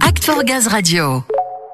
Act 0.00 0.28
Gaz 0.44 0.66
Radio. 0.66 1.22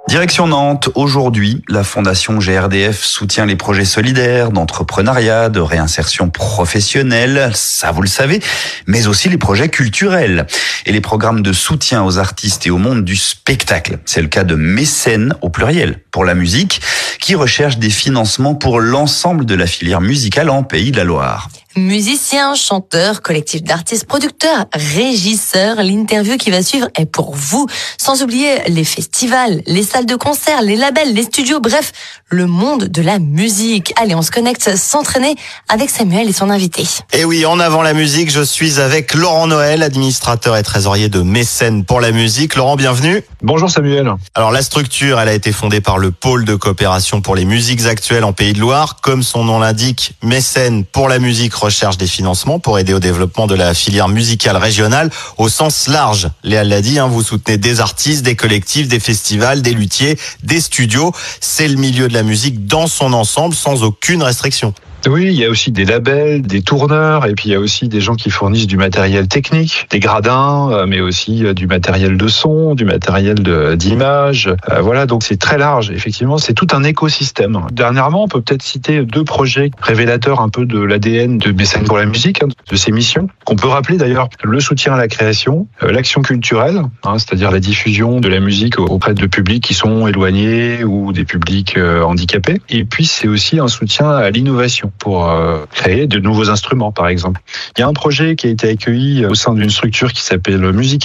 Direction 0.09 0.47
Nantes, 0.47 0.91
aujourd'hui, 0.95 1.63
la 1.69 1.85
Fondation 1.85 2.39
GRDF 2.39 3.03
soutient 3.03 3.47
les 3.47 3.57
projets 3.57 3.87
solidaires 3.87 4.51
d'entrepreneuriat, 4.51 5.49
de 5.49 5.61
réinsertion 5.61 6.29
professionnelle, 6.29 7.51
ça 7.55 7.91
vous 7.93 8.03
le 8.03 8.09
savez, 8.09 8.41
mais 8.87 9.07
aussi 9.07 9.31
les 9.31 9.39
projets 9.39 9.71
culturels 9.71 10.47
et 10.85 10.93
les 10.93 11.01
programmes 11.01 11.43
de 11.43 11.53
soutien 11.55 12.05
aux 12.05 12.19
artistes 12.19 12.67
et 12.67 12.71
au 12.71 12.79
monde 12.79 13.05
du 13.05 13.17
spectacle. 13.17 14.01
C'est 14.05 14.21
le 14.21 14.29
cas 14.29 14.45
de 14.45 14.55
Mécène 14.55 15.35
au 15.41 15.49
pluriel 15.49 16.01
pour 16.11 16.27
la 16.27 16.35
musique, 16.35 16.83
qui 17.21 17.35
recherche 17.35 17.79
des 17.79 17.91
financements 17.91 18.55
pour 18.55 18.81
l'ensemble 18.81 19.47
de 19.47 19.55
la 19.55 19.67
filière 19.67 20.03
musicale 20.03 20.51
en 20.51 20.63
Pays 20.63 20.91
de 20.91 20.99
la 20.99 21.05
Loire. 21.05 21.49
Musiciens, 21.77 22.55
chanteurs, 22.55 23.23
collectifs 23.23 23.63
d'artistes, 23.63 24.05
producteurs, 24.05 24.67
régisseurs, 24.75 25.77
l'interview 25.83 26.37
qui 26.37 26.51
va 26.51 26.63
suivre 26.63 26.89
est 26.99 27.07
pour 27.07 27.35
vous. 27.35 27.67
Sans 27.97 28.23
oublier 28.23 28.59
les 28.69 28.85
festivals, 28.85 29.63
les 29.67 29.83
salles 29.83 30.05
de 30.05 30.17
concert, 30.17 30.61
les 30.61 30.77
labels, 30.77 31.15
les 31.15 31.23
studios, 31.23 31.61
bref, 31.61 31.93
le 32.29 32.47
monde 32.47 32.85
de 32.85 33.01
la 33.01 33.19
musique. 33.19 33.95
Allez, 33.97 34.15
on 34.15 34.21
se 34.21 34.31
connecte 34.31 34.77
s'entraîner 34.77 35.35
avec 35.69 35.89
Samuel 35.89 36.29
et 36.29 36.33
son 36.33 36.51
invité. 36.51 36.85
Et 37.15 37.25
oui, 37.25 37.47
en 37.47 37.59
avant 37.59 37.81
la 37.81 37.95
musique, 37.95 38.31
je 38.31 38.43
suis 38.43 38.79
avec 38.79 39.15
Laurent 39.15 39.47
Noël, 39.47 39.83
administrateur 39.83 40.57
et 40.59 40.63
trésorier 40.63 41.09
de 41.09 41.23
Mécène 41.23 41.85
pour 41.85 42.01
la 42.01 42.13
musique. 42.13 42.55
Laurent, 42.55 42.77
bienvenue. 42.77 43.23
Bonjour 43.43 43.71
Samuel. 43.71 44.13
Alors 44.35 44.51
la 44.51 44.63
structure, 44.63 45.19
elle 45.19 45.29
a 45.29 45.35
été 45.35 45.53
fondée 45.53 45.81
par 45.81 45.99
le 45.99 46.11
pôle 46.11 46.45
de 46.45 46.55
coopération 46.55 47.23
pour 47.23 47.35
les 47.35 47.47
musiques 47.47 47.87
actuelles 47.87 48.25
en 48.25 48.33
Pays 48.33 48.53
de 48.53 48.61
Loire. 48.61 48.97
Comme 49.01 49.23
son 49.23 49.45
nom 49.45 49.59
l'indique, 49.59 50.15
Mécène 50.23 50.85
pour 50.85 51.09
la 51.09 51.19
musique 51.19 51.53
recherche 51.63 51.97
des 51.97 52.07
financements 52.07 52.59
pour 52.59 52.79
aider 52.79 52.93
au 52.93 53.01
développement 53.01 53.47
de 53.47 53.55
la 53.55 53.75
filière 53.75 54.09
musicale 54.09 54.57
régionale 54.57 55.11
au 55.39 55.49
sens 55.49 55.89
large. 55.89 56.29
Léa 56.43 56.65
l'a 56.65 56.81
dit, 56.81 56.99
hein, 56.99 57.07
vous 57.07 57.23
soutenez 57.23 57.57
des 57.57 57.81
artistes, 57.81 58.23
des 58.23 58.37
collectifs, 58.37 58.89
des 58.89 59.01
festivals, 59.01 59.63
des 59.63 59.73
luthiers, 59.73 60.19
des 60.43 60.61
studios. 60.61 61.13
C'est 61.41 61.69
le 61.69 61.77
milieu 61.77 62.09
de 62.09 62.15
la 62.15 62.23
musique 62.23 62.67
dans 62.67 62.87
son 62.87 63.13
ensemble 63.13 63.55
sans 63.55 63.83
aucune 63.83 64.23
restriction. 64.23 64.75
Oui, 65.09 65.25
il 65.25 65.33
y 65.33 65.45
a 65.45 65.51
aussi 65.51 65.73
des 65.73 65.85
labels, 65.85 66.43
des 66.43 66.63
tourneurs, 66.63 67.27
et 67.27 67.35
puis 67.35 67.49
il 67.49 67.53
y 67.53 67.55
a 67.57 67.59
aussi 67.59 67.89
des 67.89 68.01
gens 68.01 68.15
qui 68.15 68.31
fournissent 68.31 68.69
du 68.69 68.77
matériel 68.77 69.27
technique, 69.27 69.89
des 69.91 69.99
gradins, 69.99 70.71
euh, 70.71 70.87
mais 70.87 71.01
aussi 71.01 71.45
euh, 71.45 71.55
du 71.55 71.67
matériel 71.67 72.17
de 72.17 72.29
son, 72.29 72.77
du 72.77 72.85
matériel 72.85 73.35
d'image. 73.77 74.49
Euh, 74.71 74.81
voilà, 74.81 75.07
donc 75.07 75.25
c'est 75.25 75.39
très 75.39 75.59
large. 75.59 75.91
Effectivement, 75.91 76.39
c'est 76.39 76.55
tout 76.55 76.69
un 76.73 76.85
écosystème. 76.85 77.67
Dernièrement, 77.73 78.23
on 78.23 78.29
peut 78.29 78.41
peut-être 78.41 78.63
citer 78.63 79.03
deux 79.03 79.25
projets 79.25 79.73
révélateurs 79.81 80.41
un 80.41 80.49
peu 80.49 80.67
de 80.67 80.79
l'ADN 80.79 81.39
de 81.39 81.51
Mécène 81.51 81.83
pour 81.83 81.99
la 81.99 82.07
musique, 82.07 82.41
hein, 82.45 82.49
de 82.71 82.77
ces 82.77 82.93
missions, 82.93 83.27
qu'on 83.45 83.57
peut 83.57 83.69
rappeler 83.69 83.97
d'ailleurs 83.97 84.29
le 84.45 84.61
soutien 84.61 84.95
à 84.95 84.97
la 84.97 85.09
création, 85.09 85.67
l'action 85.81 86.23
culturelle, 86.23 86.81
hein, 87.03 87.19
c'est-à-dire 87.19 87.51
la 87.51 87.61
diffusion 87.61 88.21
de 88.21 88.29
la 88.29 88.39
musique 88.39 88.79
auprès 88.79 89.15
de 89.15 89.27
publics 89.27 89.65
qui 89.65 89.75
sont 89.75 90.07
éloignés 90.07 90.85
ou 90.85 91.13
des 91.13 91.25
publics 91.25 91.77
handicapés. 91.77 92.61
Et 92.69 92.85
puis 92.85 93.05
c'est 93.05 93.27
aussi 93.27 93.59
un 93.59 93.69
soutien 93.69 94.09
à 94.09 94.31
l'innovation 94.31 94.92
pour 94.99 95.29
euh, 95.29 95.65
créer 95.73 96.07
de 96.07 96.19
nouveaux 96.19 96.51
instruments, 96.51 96.93
par 96.93 97.09
exemple. 97.09 97.41
Il 97.77 97.81
y 97.81 97.83
a 97.83 97.89
un 97.89 97.93
projet 97.93 98.37
qui 98.37 98.47
a 98.47 98.51
été 98.51 98.71
accueilli 98.71 99.27
au 99.27 99.35
sein 99.35 99.55
d'une 99.55 99.71
structure 99.71 100.13
qui 100.13 100.23
s'appelle 100.23 100.61
Music 100.73 101.03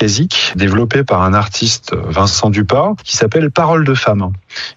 développé 0.55 1.03
par 1.03 1.21
un 1.21 1.33
artiste, 1.33 1.95
Vincent 1.95 2.49
Dupas, 2.49 2.93
qui 3.03 3.17
s'appelle 3.17 3.51
Parole 3.51 3.85
de 3.85 3.93
femmes. 3.93 4.31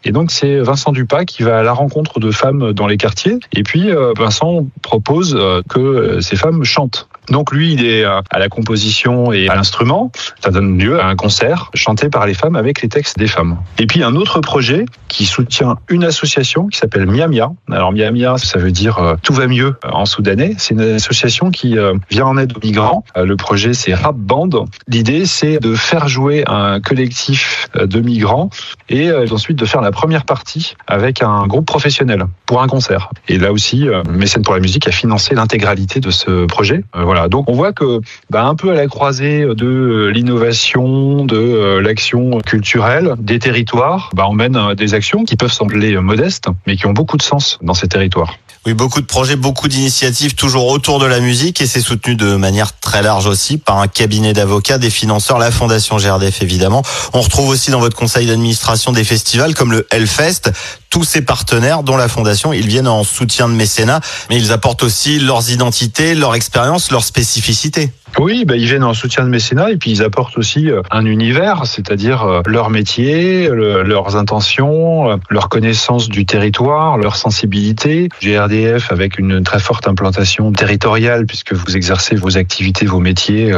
Et 0.04 0.12
donc 0.12 0.30
c'est 0.30 0.58
Vincent 0.60 0.92
Dupas 0.92 1.24
qui 1.24 1.42
va 1.42 1.58
à 1.58 1.62
la 1.62 1.72
rencontre 1.72 2.20
de 2.20 2.30
femmes 2.30 2.72
dans 2.72 2.86
les 2.86 2.96
quartiers. 2.96 3.38
Et 3.52 3.62
puis 3.62 3.90
euh, 3.90 4.12
Vincent 4.16 4.66
propose 4.82 5.36
euh, 5.38 5.62
que 5.68 6.20
ces 6.20 6.36
femmes 6.36 6.64
chantent. 6.64 7.08
Donc 7.28 7.52
lui, 7.52 7.72
il 7.72 7.84
est 7.84 8.04
à 8.04 8.38
la 8.38 8.48
composition 8.48 9.32
et 9.32 9.48
à 9.48 9.54
l'instrument. 9.54 10.10
Ça 10.42 10.50
donne 10.50 10.78
lieu 10.78 11.00
à 11.00 11.06
un 11.06 11.16
concert 11.16 11.70
chanté 11.74 12.08
par 12.08 12.26
les 12.26 12.34
femmes 12.34 12.56
avec 12.56 12.82
les 12.82 12.88
textes 12.88 13.18
des 13.18 13.26
femmes. 13.26 13.58
Et 13.78 13.86
puis 13.86 14.02
un 14.02 14.14
autre 14.14 14.40
projet 14.40 14.84
qui 15.08 15.26
soutient 15.26 15.76
une 15.88 16.04
association 16.04 16.68
qui 16.68 16.78
s'appelle 16.78 17.06
Miamia. 17.06 17.50
Alors 17.70 17.92
Miamia, 17.92 18.38
ça 18.38 18.58
veut 18.58 18.72
dire 18.72 18.98
euh, 18.98 19.14
tout 19.22 19.32
va 19.32 19.46
mieux 19.46 19.76
en 19.82 20.06
soudanais. 20.06 20.54
C'est 20.58 20.74
une 20.74 20.80
association 20.80 21.50
qui 21.50 21.78
euh, 21.78 21.94
vient 22.10 22.26
en 22.26 22.38
aide 22.38 22.56
aux 22.56 22.60
migrants. 22.64 23.04
Euh, 23.16 23.24
le 23.24 23.36
projet 23.36 23.74
c'est 23.74 23.94
Rap 23.94 24.16
Band. 24.16 24.50
L'idée 24.88 25.26
c'est 25.26 25.58
de 25.58 25.74
faire 25.74 26.08
jouer 26.08 26.44
un 26.46 26.80
collectif 26.80 27.68
de 27.74 28.00
migrants 28.00 28.50
et 28.88 29.10
ensuite 29.30 29.58
de 29.58 29.64
faire 29.64 29.80
la 29.80 29.92
première 29.92 30.24
partie 30.24 30.74
avec 30.86 31.22
un 31.22 31.46
groupe 31.46 31.66
professionnel 31.66 32.26
pour 32.46 32.62
un 32.62 32.66
concert. 32.66 33.10
Et 33.28 33.38
là 33.38 33.52
aussi, 33.52 33.86
Mécène 34.08 34.42
pour 34.42 34.54
la 34.54 34.60
musique 34.60 34.88
a 34.88 34.90
financé 34.90 35.34
l'intégralité 35.34 36.00
de 36.00 36.10
ce 36.10 36.46
projet. 36.46 36.84
Voilà. 37.10 37.28
Donc 37.28 37.50
on 37.50 37.54
voit 37.54 37.72
que 37.72 38.00
bah, 38.30 38.44
un 38.44 38.54
peu 38.54 38.70
à 38.70 38.74
la 38.74 38.86
croisée 38.86 39.44
de 39.44 40.12
l'innovation, 40.14 41.24
de 41.24 41.80
l'action 41.82 42.38
culturelle, 42.38 43.16
des 43.18 43.40
territoires, 43.40 44.10
bah, 44.14 44.26
on 44.28 44.32
mène 44.32 44.74
des 44.74 44.94
actions 44.94 45.24
qui 45.24 45.34
peuvent 45.34 45.50
sembler 45.50 45.96
modestes, 45.96 46.46
mais 46.68 46.76
qui 46.76 46.86
ont 46.86 46.92
beaucoup 46.92 47.16
de 47.16 47.22
sens 47.22 47.58
dans 47.62 47.74
ces 47.74 47.88
territoires. 47.88 48.36
Oui, 48.64 48.74
beaucoup 48.74 49.00
de 49.00 49.06
projets, 49.06 49.34
beaucoup 49.34 49.66
d'initiatives 49.66 50.34
toujours 50.36 50.68
autour 50.68 51.00
de 51.00 51.06
la 51.06 51.18
musique 51.18 51.60
et 51.60 51.66
c'est 51.66 51.80
soutenu 51.80 52.14
de 52.14 52.36
manière 52.36 52.78
très 52.78 53.02
large 53.02 53.26
aussi 53.26 53.56
par 53.56 53.78
un 53.78 53.88
cabinet 53.88 54.32
d'avocats, 54.32 54.78
des 54.78 54.90
financeurs, 54.90 55.38
la 55.38 55.50
Fondation 55.50 55.96
GRDF 55.96 56.42
évidemment. 56.42 56.82
On 57.14 57.22
retrouve 57.22 57.48
aussi 57.48 57.72
dans 57.72 57.80
votre 57.80 57.96
conseil 57.96 58.26
d'administration 58.26 58.92
des 58.92 59.02
festivals 59.02 59.54
comme 59.54 59.72
le 59.72 59.86
Hellfest. 59.90 60.52
Tous 60.90 61.04
ces 61.04 61.22
partenaires, 61.22 61.82
dont 61.84 61.96
la 61.96 62.08
Fondation, 62.08 62.52
ils 62.52 62.66
viennent 62.66 62.88
en 62.88 63.04
soutien 63.04 63.48
de 63.48 63.54
mécénat, 63.54 64.00
mais 64.28 64.36
ils 64.36 64.52
apportent 64.52 64.82
aussi 64.82 65.20
leurs 65.20 65.50
identités, 65.50 66.14
leur 66.14 66.34
expérience, 66.34 66.90
leur 66.90 67.04
spécificité. 67.04 67.92
Oui, 68.18 68.44
bah, 68.44 68.56
ils 68.56 68.66
viennent 68.66 68.84
en 68.84 68.94
soutien 68.94 69.24
de 69.24 69.28
mécénat 69.28 69.70
et 69.70 69.76
puis 69.76 69.90
ils 69.92 70.02
apportent 70.02 70.36
aussi 70.36 70.70
euh, 70.70 70.82
un 70.90 71.06
univers, 71.06 71.66
c'est-à-dire 71.66 72.24
euh, 72.24 72.40
leur 72.46 72.70
métier, 72.70 73.48
leurs 73.48 74.16
intentions, 74.16 75.10
euh, 75.10 75.16
leur 75.30 75.48
connaissance 75.48 76.08
du 76.08 76.26
territoire, 76.26 76.98
leur 76.98 77.16
sensibilité. 77.16 78.08
GRDF 78.20 78.92
avec 78.92 79.18
une 79.18 79.42
très 79.42 79.58
forte 79.58 79.86
implantation 79.88 80.52
territoriale 80.52 81.26
puisque 81.26 81.52
vous 81.52 81.76
exercez 81.76 82.16
vos 82.16 82.36
activités, 82.36 82.86
vos 82.86 83.00
métiers 83.00 83.52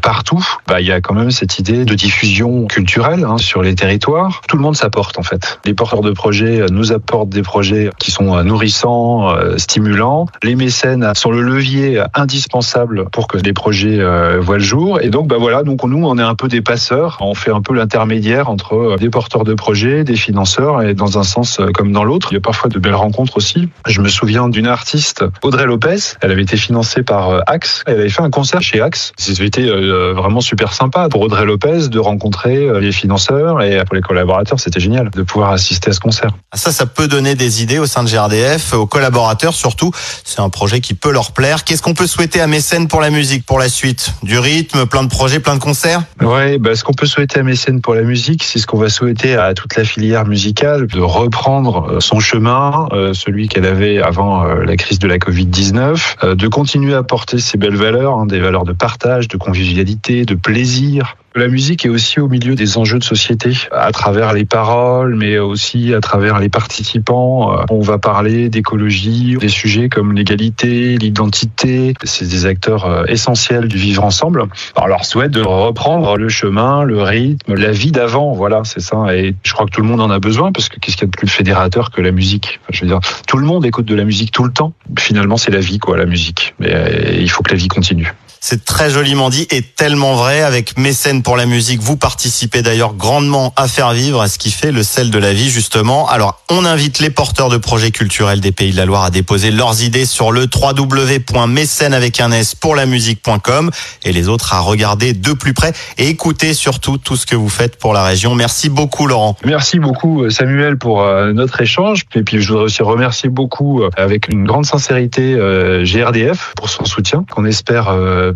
partout. 0.00 0.44
Bah, 0.66 0.80
il 0.80 0.86
y 0.86 0.92
a 0.92 1.00
quand 1.00 1.14
même 1.14 1.30
cette 1.30 1.58
idée 1.58 1.84
de 1.84 1.94
diffusion 1.94 2.66
culturelle 2.66 3.24
hein, 3.24 3.38
sur 3.38 3.62
les 3.62 3.74
territoires. 3.74 4.42
Tout 4.48 4.56
le 4.56 4.62
monde 4.62 4.76
s'apporte 4.76 5.18
en 5.18 5.22
fait. 5.22 5.58
Les 5.64 5.74
porteurs 5.74 6.02
de 6.02 6.12
projets 6.12 6.66
nous 6.70 6.92
apportent 6.92 7.30
des 7.30 7.42
projets 7.42 7.90
qui 7.98 8.10
sont 8.10 8.42
nourrissants, 8.42 9.34
stimulants. 9.56 10.26
Les 10.42 10.54
mécènes 10.54 11.12
sont 11.14 11.30
le 11.30 11.42
levier 11.42 12.02
indispensable 12.14 13.08
pour 13.10 13.28
que 13.28 13.38
les 13.38 13.52
projets 13.52 13.93
euh, 14.00 14.40
voit 14.40 14.58
le 14.58 14.62
jour. 14.62 15.00
Et 15.00 15.08
donc, 15.08 15.28
bah 15.28 15.36
voilà, 15.38 15.62
donc 15.62 15.82
nous, 15.84 16.04
on 16.04 16.18
est 16.18 16.22
un 16.22 16.34
peu 16.34 16.48
des 16.48 16.60
passeurs. 16.60 17.18
On 17.20 17.34
fait 17.34 17.50
un 17.50 17.60
peu 17.60 17.74
l'intermédiaire 17.74 18.48
entre 18.48 18.74
euh, 18.74 18.96
des 18.96 19.10
porteurs 19.10 19.44
de 19.44 19.54
projets, 19.54 20.04
des 20.04 20.16
financeurs, 20.16 20.82
et 20.82 20.94
dans 20.94 21.18
un 21.18 21.22
sens 21.22 21.60
euh, 21.60 21.70
comme 21.72 21.92
dans 21.92 22.04
l'autre. 22.04 22.28
Il 22.32 22.34
y 22.34 22.38
a 22.38 22.40
parfois 22.40 22.70
de 22.70 22.78
belles 22.78 22.94
rencontres 22.94 23.36
aussi. 23.36 23.68
Je 23.86 24.00
me 24.00 24.08
souviens 24.08 24.48
d'une 24.48 24.66
artiste, 24.66 25.24
Audrey 25.42 25.66
Lopez. 25.66 25.96
Elle 26.20 26.30
avait 26.30 26.42
été 26.42 26.56
financée 26.56 27.02
par 27.02 27.42
Axe. 27.46 27.82
Elle 27.86 28.00
avait 28.00 28.08
fait 28.08 28.22
un 28.22 28.30
concert 28.30 28.62
chez 28.62 28.80
Axe. 28.80 29.12
C'était 29.16 29.66
vraiment 30.12 30.40
super 30.40 30.72
sympa 30.72 31.08
pour 31.08 31.22
Audrey 31.22 31.44
Lopez 31.44 31.88
de 31.88 31.98
rencontrer 31.98 32.80
les 32.80 32.92
financeurs 32.92 33.62
et 33.62 33.82
pour 33.84 33.94
les 33.94 34.02
collaborateurs, 34.02 34.60
c'était 34.60 34.80
génial 34.80 35.10
de 35.10 35.22
pouvoir 35.22 35.52
assister 35.52 35.90
à 35.90 35.92
ce 35.92 36.00
concert. 36.00 36.30
Ah, 36.52 36.56
ça, 36.56 36.72
ça 36.72 36.86
peut 36.86 37.08
donner 37.08 37.34
des 37.34 37.62
idées 37.62 37.78
au 37.78 37.86
sein 37.86 38.02
de 38.02 38.08
GRDF, 38.08 38.74
aux 38.74 38.86
collaborateurs 38.86 39.54
surtout. 39.54 39.92
C'est 40.24 40.40
un 40.40 40.50
projet 40.50 40.80
qui 40.80 40.94
peut 40.94 41.12
leur 41.12 41.32
plaire. 41.32 41.64
Qu'est-ce 41.64 41.82
qu'on 41.82 41.94
peut 41.94 42.06
souhaiter 42.06 42.40
à 42.40 42.46
Mécène 42.46 42.88
pour 42.88 43.00
la 43.00 43.10
musique, 43.10 43.44
pour 43.44 43.58
la 43.58 43.68
suite? 43.68 43.83
Du 44.22 44.38
rythme, 44.38 44.86
plein 44.86 45.02
de 45.02 45.08
projets, 45.08 45.40
plein 45.40 45.54
de 45.54 45.60
concerts 45.60 46.02
Ouais, 46.22 46.58
bah, 46.58 46.74
ce 46.74 46.84
qu'on 46.84 46.94
peut 46.94 47.06
souhaiter 47.06 47.40
à 47.40 47.42
Mécène 47.42 47.82
pour 47.82 47.94
la 47.94 48.02
musique, 48.02 48.42
c'est 48.42 48.58
ce 48.58 48.66
qu'on 48.66 48.78
va 48.78 48.88
souhaiter 48.88 49.36
à 49.36 49.52
toute 49.52 49.76
la 49.76 49.84
filière 49.84 50.26
musicale, 50.26 50.86
de 50.86 51.00
reprendre 51.00 51.90
euh, 51.90 52.00
son 52.00 52.18
chemin, 52.18 52.88
euh, 52.92 53.12
celui 53.12 53.48
qu'elle 53.48 53.66
avait 53.66 54.00
avant 54.00 54.46
euh, 54.46 54.64
la 54.64 54.76
crise 54.76 54.98
de 54.98 55.06
la 55.06 55.18
Covid-19, 55.18 56.34
de 56.34 56.48
continuer 56.48 56.94
à 56.94 57.02
porter 57.02 57.38
ses 57.38 57.58
belles 57.58 57.76
valeurs, 57.76 58.16
hein, 58.16 58.26
des 58.26 58.40
valeurs 58.40 58.64
de 58.64 58.72
partage, 58.72 59.28
de 59.28 59.36
convivialité, 59.36 60.24
de 60.24 60.34
plaisir, 60.34 61.16
la 61.36 61.48
musique 61.48 61.84
est 61.84 61.88
aussi 61.88 62.20
au 62.20 62.28
milieu 62.28 62.54
des 62.54 62.78
enjeux 62.78 62.98
de 62.98 63.04
société, 63.04 63.52
à 63.72 63.90
travers 63.90 64.32
les 64.32 64.44
paroles, 64.44 65.16
mais 65.16 65.38
aussi 65.38 65.92
à 65.92 66.00
travers 66.00 66.38
les 66.38 66.48
participants. 66.48 67.56
On 67.70 67.80
va 67.80 67.98
parler 67.98 68.48
d'écologie, 68.48 69.36
des 69.40 69.48
sujets 69.48 69.88
comme 69.88 70.12
l'égalité, 70.12 70.96
l'identité. 70.96 71.94
C'est 72.04 72.28
des 72.28 72.46
acteurs 72.46 72.86
euh, 72.86 73.04
essentiels 73.06 73.66
du 73.66 73.76
vivre 73.76 74.04
ensemble. 74.04 74.44
Alors, 74.76 74.88
leur 74.88 75.04
souhaite 75.04 75.32
de 75.32 75.42
reprendre 75.42 76.16
le 76.16 76.28
chemin, 76.28 76.84
le 76.84 77.02
rythme, 77.02 77.54
la 77.54 77.72
vie 77.72 77.92
d'avant. 77.92 78.32
Voilà, 78.32 78.62
c'est 78.64 78.80
ça. 78.80 79.14
Et 79.14 79.34
je 79.42 79.52
crois 79.52 79.66
que 79.66 79.72
tout 79.72 79.80
le 79.80 79.88
monde 79.88 80.00
en 80.00 80.10
a 80.10 80.20
besoin 80.20 80.52
parce 80.52 80.68
que 80.68 80.78
qu'est-ce 80.78 80.96
qu'il 80.96 81.06
y 81.06 81.08
a 81.08 81.10
de 81.10 81.16
plus 81.16 81.28
fédérateur 81.28 81.90
que 81.90 82.00
la 82.00 82.12
musique? 82.12 82.60
Je 82.70 82.82
veux 82.82 82.86
dire, 82.86 83.00
tout 83.26 83.38
le 83.38 83.46
monde 83.46 83.66
écoute 83.66 83.86
de 83.86 83.94
la 83.94 84.04
musique 84.04 84.30
tout 84.30 84.44
le 84.44 84.52
temps. 84.52 84.72
Finalement, 84.98 85.36
c'est 85.36 85.50
la 85.50 85.60
vie, 85.60 85.78
quoi, 85.78 85.96
la 85.96 86.06
musique. 86.06 86.54
Mais 86.60 86.72
euh, 86.72 87.18
il 87.18 87.30
faut 87.30 87.42
que 87.42 87.50
la 87.50 87.56
vie 87.56 87.68
continue. 87.68 88.12
C'est 88.46 88.62
très 88.62 88.90
joliment 88.90 89.30
dit 89.30 89.46
et 89.50 89.62
tellement 89.62 90.16
vrai. 90.16 90.42
Avec 90.42 90.76
Mécène 90.76 91.22
pour 91.22 91.38
la 91.38 91.46
musique, 91.46 91.80
vous 91.80 91.96
participez 91.96 92.60
d'ailleurs 92.60 92.92
grandement 92.92 93.54
à 93.56 93.68
faire 93.68 93.92
vivre 93.92 94.20
à 94.20 94.28
ce 94.28 94.38
qui 94.38 94.50
fait 94.50 94.70
le 94.70 94.82
sel 94.82 95.10
de 95.10 95.18
la 95.18 95.32
vie, 95.32 95.48
justement. 95.48 96.06
Alors, 96.10 96.42
on 96.50 96.66
invite 96.66 96.98
les 96.98 97.08
porteurs 97.08 97.48
de 97.48 97.56
projets 97.56 97.90
culturels 97.90 98.40
des 98.40 98.52
Pays 98.52 98.72
de 98.72 98.76
la 98.76 98.84
Loire 98.84 99.04
à 99.04 99.10
déposer 99.10 99.50
leurs 99.50 99.82
idées 99.82 100.04
sur 100.04 100.30
le 100.30 100.42
www.mécène 100.42 101.94
avec 101.94 102.20
un 102.20 102.32
S 102.32 102.54
pour 102.54 102.74
la 102.74 102.84
musique.com 102.84 103.70
et 104.04 104.12
les 104.12 104.28
autres 104.28 104.52
à 104.52 104.60
regarder 104.60 105.14
de 105.14 105.32
plus 105.32 105.54
près 105.54 105.72
et 105.96 106.10
écouter 106.10 106.52
surtout 106.52 106.98
tout 106.98 107.16
ce 107.16 107.24
que 107.24 107.36
vous 107.36 107.48
faites 107.48 107.76
pour 107.76 107.94
la 107.94 108.04
région. 108.04 108.34
Merci 108.34 108.68
beaucoup, 108.68 109.06
Laurent. 109.06 109.38
Merci 109.46 109.78
beaucoup, 109.78 110.28
Samuel, 110.28 110.76
pour 110.76 111.00
euh, 111.00 111.32
notre 111.32 111.62
échange. 111.62 112.02
Et 112.14 112.22
puis, 112.22 112.42
je 112.42 112.48
voudrais 112.48 112.64
aussi 112.64 112.82
remercier 112.82 113.30
beaucoup, 113.30 113.80
euh, 113.80 113.88
avec 113.96 114.28
une 114.28 114.44
grande 114.44 114.66
sincérité, 114.66 115.32
euh, 115.32 115.86
GRDF 115.86 116.52
pour 116.56 116.68
son 116.68 116.84
soutien, 116.84 117.24
qu'on 117.30 117.46
espère 117.46 117.88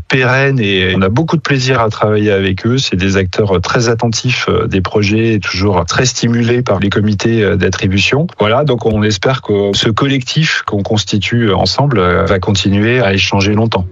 pérenne 0.08 0.58
et 0.60 0.94
on 0.96 1.02
a 1.02 1.08
beaucoup 1.08 1.36
de 1.36 1.42
plaisir 1.42 1.80
à 1.80 1.88
travailler 1.90 2.30
avec 2.30 2.66
eux. 2.66 2.78
C'est 2.78 2.96
des 2.96 3.16
acteurs 3.16 3.60
très 3.60 3.88
attentifs 3.88 4.48
des 4.66 4.80
projets 4.80 5.34
et 5.34 5.40
toujours 5.40 5.84
très 5.86 6.04
stimulés 6.04 6.62
par 6.62 6.80
les 6.80 6.90
comités 6.90 7.56
d'attribution. 7.56 8.26
Voilà, 8.38 8.64
donc 8.64 8.86
on 8.86 9.02
espère 9.02 9.42
que 9.42 9.70
ce 9.74 9.88
collectif 9.90 10.62
qu'on 10.66 10.82
constitue 10.82 11.52
ensemble 11.52 12.00
va 12.00 12.38
continuer 12.38 13.00
à 13.00 13.12
échanger 13.12 13.54
longtemps. 13.54 13.86